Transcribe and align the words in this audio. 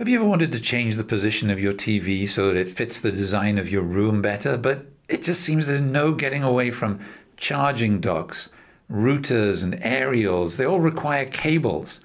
Have 0.00 0.08
you 0.08 0.18
ever 0.18 0.26
wanted 0.26 0.50
to 0.52 0.60
change 0.62 0.96
the 0.96 1.04
position 1.04 1.50
of 1.50 1.60
your 1.60 1.74
TV 1.74 2.26
so 2.26 2.46
that 2.46 2.56
it 2.56 2.70
fits 2.70 3.00
the 3.00 3.10
design 3.10 3.58
of 3.58 3.70
your 3.70 3.82
room 3.82 4.22
better? 4.22 4.56
But 4.56 4.86
it 5.10 5.22
just 5.22 5.42
seems 5.42 5.66
there's 5.66 5.82
no 5.82 6.14
getting 6.14 6.42
away 6.42 6.70
from 6.70 7.00
charging 7.36 8.00
docks, 8.00 8.48
routers, 8.90 9.62
and 9.62 9.78
aerials. 9.82 10.56
They 10.56 10.64
all 10.64 10.80
require 10.80 11.26
cables. 11.26 12.00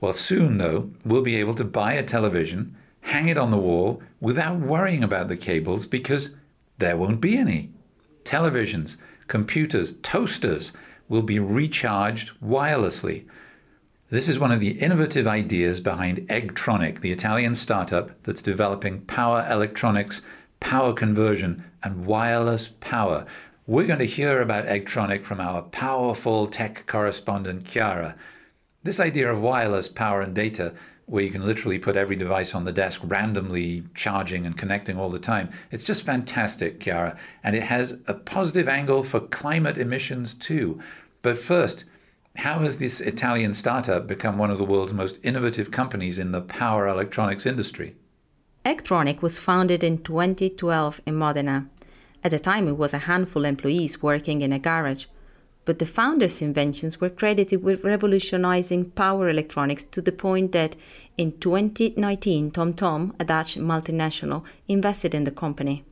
Well, 0.00 0.12
soon, 0.12 0.58
though, 0.58 0.88
we'll 1.04 1.22
be 1.22 1.34
able 1.34 1.56
to 1.56 1.64
buy 1.64 1.94
a 1.94 2.04
television, 2.04 2.76
hang 3.00 3.26
it 3.26 3.38
on 3.38 3.50
the 3.50 3.58
wall 3.58 4.00
without 4.20 4.60
worrying 4.60 5.02
about 5.02 5.26
the 5.26 5.36
cables 5.36 5.84
because 5.84 6.36
there 6.78 6.96
won't 6.96 7.20
be 7.20 7.36
any. 7.36 7.72
Televisions, 8.22 8.98
computers, 9.26 9.94
toasters 10.04 10.70
will 11.08 11.22
be 11.22 11.40
recharged 11.40 12.40
wirelessly. 12.40 13.24
This 14.12 14.28
is 14.28 14.38
one 14.38 14.52
of 14.52 14.60
the 14.60 14.72
innovative 14.72 15.26
ideas 15.26 15.80
behind 15.80 16.28
Eggtronic, 16.28 17.00
the 17.00 17.12
Italian 17.12 17.54
startup 17.54 18.10
that's 18.24 18.42
developing 18.42 19.00
power 19.06 19.46
electronics, 19.48 20.20
power 20.60 20.92
conversion, 20.92 21.64
and 21.82 22.04
wireless 22.04 22.68
power. 22.80 23.24
We're 23.66 23.86
going 23.86 24.00
to 24.00 24.04
hear 24.04 24.42
about 24.42 24.66
Eggtronic 24.66 25.24
from 25.24 25.40
our 25.40 25.62
powerful 25.62 26.46
tech 26.46 26.86
correspondent, 26.86 27.64
Chiara. 27.64 28.14
This 28.82 29.00
idea 29.00 29.32
of 29.32 29.40
wireless 29.40 29.88
power 29.88 30.20
and 30.20 30.34
data, 30.34 30.74
where 31.06 31.24
you 31.24 31.30
can 31.30 31.46
literally 31.46 31.78
put 31.78 31.96
every 31.96 32.16
device 32.16 32.54
on 32.54 32.64
the 32.64 32.70
desk 32.70 33.00
randomly 33.04 33.82
charging 33.94 34.44
and 34.44 34.58
connecting 34.58 34.98
all 34.98 35.08
the 35.08 35.18
time, 35.18 35.48
it's 35.70 35.86
just 35.86 36.02
fantastic, 36.02 36.80
Chiara. 36.80 37.16
And 37.42 37.56
it 37.56 37.62
has 37.62 37.96
a 38.06 38.12
positive 38.12 38.68
angle 38.68 39.04
for 39.04 39.20
climate 39.20 39.78
emissions 39.78 40.34
too. 40.34 40.82
But 41.22 41.38
first, 41.38 41.86
how 42.36 42.58
has 42.60 42.78
this 42.78 43.00
Italian 43.00 43.54
startup 43.54 44.06
become 44.06 44.38
one 44.38 44.50
of 44.50 44.58
the 44.58 44.64
world's 44.64 44.92
most 44.92 45.18
innovative 45.22 45.70
companies 45.70 46.18
in 46.18 46.32
the 46.32 46.40
power 46.40 46.88
electronics 46.88 47.46
industry? 47.46 47.94
Eggtronic 48.64 49.22
was 49.22 49.38
founded 49.38 49.84
in 49.84 49.98
2012 49.98 51.00
in 51.06 51.14
Modena. 51.14 51.68
At 52.24 52.30
the 52.30 52.38
time, 52.38 52.68
it 52.68 52.76
was 52.76 52.94
a 52.94 53.06
handful 53.10 53.44
of 53.44 53.48
employees 53.48 54.02
working 54.02 54.40
in 54.40 54.52
a 54.52 54.58
garage, 54.58 55.06
but 55.64 55.78
the 55.78 55.86
founders' 55.86 56.42
inventions 56.42 57.00
were 57.00 57.10
credited 57.10 57.62
with 57.62 57.84
revolutionizing 57.84 58.90
power 58.90 59.28
electronics 59.28 59.84
to 59.84 60.00
the 60.00 60.12
point 60.12 60.52
that 60.52 60.74
in 61.16 61.38
2019, 61.38 62.50
TomTom, 62.50 63.14
a 63.20 63.24
Dutch 63.24 63.56
multinational, 63.56 64.42
invested 64.68 65.14
in 65.14 65.24
the 65.24 65.30
company. 65.30 65.84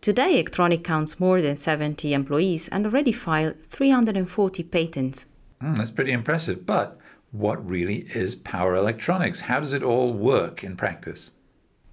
Today, 0.00 0.42
Eggtronic 0.42 0.84
counts 0.84 1.18
more 1.18 1.40
than 1.40 1.56
70 1.56 2.12
employees 2.12 2.68
and 2.68 2.86
already 2.86 3.12
filed 3.12 3.56
340 3.70 4.62
patents. 4.62 5.26
Mm, 5.62 5.76
that's 5.76 5.90
pretty 5.90 6.12
impressive. 6.12 6.66
But 6.66 6.98
what 7.32 7.68
really 7.68 8.06
is 8.14 8.34
power 8.34 8.74
electronics? 8.74 9.40
How 9.40 9.60
does 9.60 9.72
it 9.72 9.82
all 9.82 10.12
work 10.12 10.62
in 10.62 10.76
practice? 10.76 11.30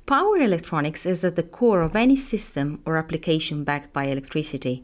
Power 0.05 0.37
electronics 0.37 1.05
is 1.05 1.23
at 1.23 1.35
the 1.35 1.43
core 1.43 1.81
of 1.81 1.95
any 1.95 2.15
system 2.15 2.81
or 2.85 2.97
application 2.97 3.63
backed 3.63 3.93
by 3.93 4.05
electricity, 4.05 4.83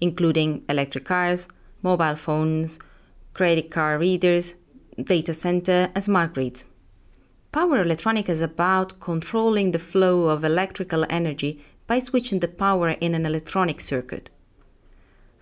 including 0.00 0.64
electric 0.68 1.04
cars, 1.04 1.48
mobile 1.82 2.16
phones, 2.16 2.78
credit 3.34 3.70
card 3.70 4.00
readers, 4.00 4.54
data 5.02 5.34
center, 5.34 5.90
and 5.94 6.02
smart 6.02 6.34
grids. 6.34 6.64
Power 7.52 7.82
electronics 7.82 8.30
is 8.30 8.40
about 8.40 8.98
controlling 9.00 9.72
the 9.72 9.78
flow 9.78 10.28
of 10.28 10.44
electrical 10.44 11.04
energy 11.10 11.62
by 11.86 11.98
switching 11.98 12.40
the 12.40 12.48
power 12.48 12.90
in 12.90 13.14
an 13.14 13.26
electronic 13.26 13.80
circuit. 13.80 14.30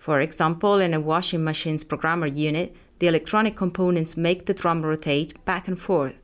For 0.03 0.19
example, 0.19 0.79
in 0.79 0.93
a 0.93 0.99
washing 0.99 1.45
machine's 1.45 1.85
programmer 1.85 2.27
unit, 2.27 2.75
the 2.99 3.07
electronic 3.07 3.55
components 3.55 4.17
make 4.17 4.45
the 4.45 4.53
drum 4.53 4.81
rotate 4.81 5.45
back 5.45 5.69
and 5.69 5.79
forth, 5.79 6.19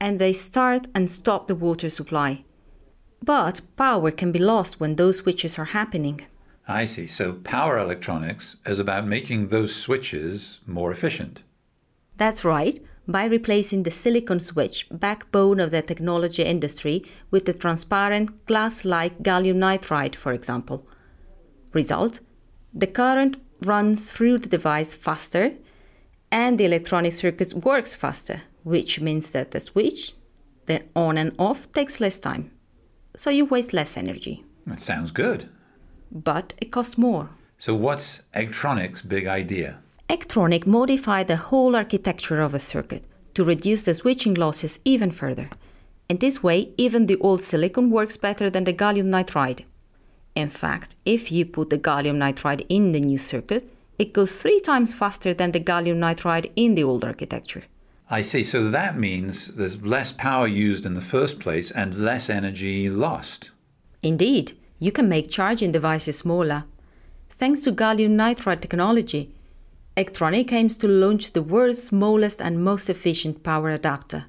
and 0.00 0.18
they 0.18 0.32
start 0.32 0.86
and 0.94 1.10
stop 1.10 1.46
the 1.46 1.54
water 1.54 1.90
supply. 1.90 2.42
But 3.22 3.60
power 3.76 4.10
can 4.12 4.32
be 4.32 4.38
lost 4.38 4.80
when 4.80 4.96
those 4.96 5.18
switches 5.18 5.58
are 5.58 5.76
happening. 5.76 6.22
I 6.66 6.86
see. 6.86 7.06
So 7.06 7.34
power 7.34 7.78
electronics 7.78 8.56
is 8.64 8.78
about 8.78 9.06
making 9.06 9.48
those 9.48 9.76
switches 9.76 10.60
more 10.66 10.90
efficient. 10.90 11.42
That's 12.16 12.46
right, 12.46 12.80
by 13.06 13.26
replacing 13.26 13.82
the 13.82 13.90
silicon 13.90 14.40
switch, 14.40 14.86
backbone 14.90 15.60
of 15.60 15.70
the 15.70 15.82
technology 15.82 16.44
industry, 16.44 17.04
with 17.30 17.44
the 17.44 17.52
transparent 17.52 18.46
glass 18.46 18.86
like 18.86 19.22
gallium 19.22 19.56
nitride, 19.56 20.14
for 20.14 20.32
example. 20.32 20.88
Result 21.74 22.20
the 22.74 22.86
current 22.86 23.36
runs 23.62 24.10
through 24.12 24.38
the 24.38 24.48
device 24.48 24.94
faster 24.94 25.52
and 26.30 26.58
the 26.58 26.64
electronic 26.64 27.12
circuit 27.12 27.52
works 27.54 27.94
faster, 27.94 28.42
which 28.64 29.00
means 29.00 29.30
that 29.32 29.50
the 29.50 29.60
switch, 29.60 30.14
the 30.66 30.82
on 30.96 31.18
and 31.18 31.34
off, 31.38 31.70
takes 31.72 32.00
less 32.00 32.18
time. 32.18 32.50
So 33.14 33.30
you 33.30 33.44
waste 33.44 33.72
less 33.72 33.96
energy. 33.96 34.44
That 34.66 34.80
sounds 34.80 35.10
good. 35.10 35.48
But 36.10 36.54
it 36.58 36.70
costs 36.70 36.96
more. 36.96 37.28
So, 37.58 37.74
what's 37.74 38.22
Eggtronic's 38.34 39.02
big 39.02 39.26
idea? 39.26 39.78
Eggtronic 40.08 40.66
modified 40.66 41.28
the 41.28 41.36
whole 41.36 41.76
architecture 41.76 42.40
of 42.40 42.54
a 42.54 42.58
circuit 42.58 43.04
to 43.34 43.44
reduce 43.44 43.84
the 43.84 43.94
switching 43.94 44.34
losses 44.34 44.80
even 44.84 45.10
further. 45.10 45.48
In 46.08 46.18
this 46.18 46.42
way, 46.42 46.72
even 46.76 47.06
the 47.06 47.16
old 47.18 47.42
silicon 47.42 47.90
works 47.90 48.16
better 48.16 48.50
than 48.50 48.64
the 48.64 48.74
gallium 48.74 49.10
nitride. 49.10 49.64
In 50.34 50.48
fact, 50.48 50.96
if 51.04 51.30
you 51.30 51.44
put 51.44 51.70
the 51.70 51.78
gallium 51.78 52.16
nitride 52.16 52.64
in 52.68 52.92
the 52.92 53.00
new 53.00 53.18
circuit, 53.18 53.68
it 53.98 54.12
goes 54.12 54.36
three 54.36 54.60
times 54.60 54.94
faster 54.94 55.34
than 55.34 55.52
the 55.52 55.60
gallium 55.60 55.98
nitride 55.98 56.50
in 56.56 56.74
the 56.74 56.84
old 56.84 57.04
architecture. 57.04 57.64
I 58.10 58.22
see. 58.22 58.44
So 58.44 58.70
that 58.70 58.98
means 58.98 59.48
there's 59.48 59.82
less 59.82 60.12
power 60.12 60.46
used 60.46 60.84
in 60.86 60.94
the 60.94 61.00
first 61.00 61.40
place 61.40 61.70
and 61.70 62.04
less 62.04 62.28
energy 62.28 62.90
lost. 62.90 63.50
Indeed, 64.02 64.52
you 64.78 64.92
can 64.92 65.08
make 65.08 65.30
charging 65.30 65.72
devices 65.72 66.18
smaller. 66.18 66.64
Thanks 67.30 67.60
to 67.62 67.72
gallium 67.72 68.16
nitride 68.16 68.60
technology, 68.60 69.34
Eggtronic 69.94 70.50
aims 70.52 70.74
to 70.78 70.88
launch 70.88 71.34
the 71.34 71.42
world's 71.42 71.82
smallest 71.82 72.40
and 72.40 72.64
most 72.64 72.88
efficient 72.88 73.42
power 73.42 73.68
adapter, 73.68 74.24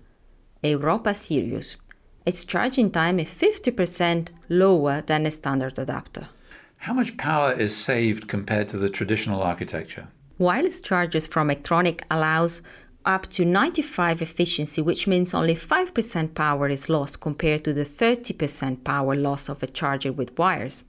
Europa 0.61 1.13
Sirius. 1.13 1.77
Its 2.25 2.45
charging 2.45 2.89
time 2.89 3.19
is 3.19 3.27
50% 3.27 4.29
lower 4.47 5.01
than 5.01 5.25
a 5.25 5.31
standard 5.31 5.77
adapter. 5.77 6.29
How 6.77 6.93
much 6.93 7.17
power 7.17 7.51
is 7.51 7.75
saved 7.75 8.27
compared 8.27 8.69
to 8.69 8.77
the 8.77 8.89
traditional 8.89 9.41
architecture? 9.41 10.07
Wireless 10.37 10.81
chargers 10.81 11.27
from 11.27 11.49
Eggtronic 11.49 12.01
allows 12.09 12.61
up 13.05 13.27
to 13.31 13.43
95 13.43 14.21
efficiency, 14.21 14.81
which 14.81 15.05
means 15.05 15.33
only 15.33 15.55
5% 15.55 16.33
power 16.33 16.69
is 16.69 16.87
lost 16.87 17.19
compared 17.19 17.65
to 17.65 17.73
the 17.73 17.85
30% 17.85 18.83
power 18.85 19.15
loss 19.15 19.49
of 19.49 19.61
a 19.61 19.67
charger 19.67 20.13
with 20.13 20.37
wires. 20.37 20.85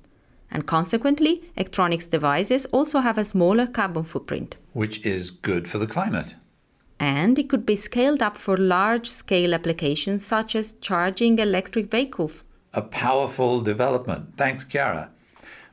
And 0.53 0.67
consequently, 0.67 1.43
Eggtronic's 1.57 2.07
devices 2.07 2.65
also 2.67 3.01
have 3.01 3.19
a 3.19 3.25
smaller 3.25 3.67
carbon 3.67 4.05
footprint. 4.05 4.57
Which 4.73 5.05
is 5.05 5.33
good 5.33 5.67
for 5.67 5.79
the 5.79 5.89
climate 5.89 6.37
and 7.05 7.39
it 7.39 7.51
could 7.51 7.67
be 7.67 7.77
scaled 7.77 8.23
up 8.23 8.35
for 8.35 8.57
large 8.57 9.11
scale 9.11 9.53
applications 9.53 10.25
such 10.25 10.57
as 10.57 10.73
charging 10.81 11.39
electric 11.39 11.91
vehicles. 11.91 12.45
A 12.73 12.81
powerful 12.81 13.61
development. 13.61 14.37
Thanks, 14.39 14.65
Chiara. 14.65 15.11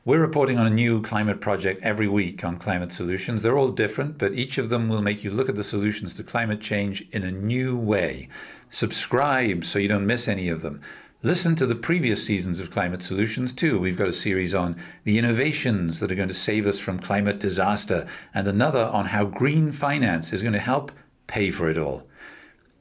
We're 0.04 0.20
reporting 0.20 0.58
on 0.58 0.66
a 0.66 0.78
new 0.82 1.00
climate 1.00 1.40
project 1.40 1.82
every 1.82 2.08
week 2.08 2.44
on 2.44 2.58
climate 2.58 2.92
solutions. 2.92 3.40
They're 3.40 3.56
all 3.56 3.70
different, 3.70 4.18
but 4.18 4.34
each 4.34 4.58
of 4.58 4.68
them 4.68 4.90
will 4.90 5.00
make 5.00 5.24
you 5.24 5.30
look 5.30 5.48
at 5.48 5.54
the 5.54 5.64
solutions 5.64 6.12
to 6.14 6.22
climate 6.22 6.60
change 6.60 7.06
in 7.12 7.22
a 7.22 7.30
new 7.30 7.78
way. 7.78 8.28
Subscribe 8.68 9.64
so 9.64 9.78
you 9.78 9.88
don't 9.88 10.06
miss 10.06 10.28
any 10.28 10.50
of 10.50 10.60
them. 10.60 10.82
Listen 11.22 11.54
to 11.54 11.66
the 11.66 11.76
previous 11.76 12.26
seasons 12.26 12.58
of 12.58 12.72
Climate 12.72 13.00
Solutions 13.00 13.52
too. 13.52 13.78
We've 13.78 13.96
got 13.96 14.08
a 14.08 14.12
series 14.12 14.54
on 14.54 14.76
the 15.04 15.18
innovations 15.18 16.00
that 16.00 16.10
are 16.10 16.16
going 16.16 16.28
to 16.28 16.34
save 16.34 16.66
us 16.66 16.80
from 16.80 16.98
climate 16.98 17.38
disaster, 17.38 18.06
and 18.34 18.48
another 18.48 18.86
on 18.86 19.06
how 19.06 19.24
green 19.26 19.70
finance 19.70 20.32
is 20.32 20.42
going 20.42 20.52
to 20.52 20.58
help 20.58 20.90
pay 21.26 21.50
for 21.50 21.70
it 21.70 21.78
all. 21.78 22.06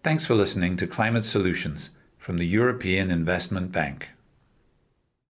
Thanks 0.04 0.26
for 0.26 0.36
listening 0.36 0.78
to 0.78 0.88
Climate 0.88 1.26
Solutions 1.26 1.92
from 2.18 2.38
the 2.38 2.46
European 2.48 3.12
Investment 3.12 3.72
Bank. 3.72 4.10